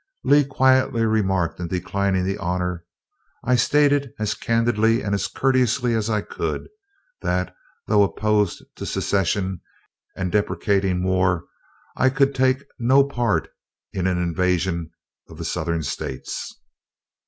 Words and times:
Lee 0.23 0.43
quietly 0.43 1.05
remarked 1.05 1.59
in 1.59 1.67
declining 1.67 2.25
the 2.25 2.39
honor, 2.39 2.85
"I 3.43 3.55
stated 3.55 4.13
as 4.17 4.33
candidly 4.33 5.03
and 5.03 5.15
courteously 5.35 5.93
as 5.93 6.09
I 6.09 6.21
could, 6.21 6.69
that, 7.21 7.53
though 7.85 8.01
opposed 8.01 8.63
to 8.77 8.87
secession 8.87 9.61
and 10.15 10.31
deprecating 10.31 11.03
war, 11.03 11.45
I 11.95 12.09
could 12.09 12.33
take 12.33 12.65
no 12.79 13.03
part 13.03 13.49
in 13.93 14.07
an 14.07 14.17
invasion 14.17 14.89
of 15.29 15.37
the 15.37 15.45
Southern 15.45 15.83
States." 15.83 16.51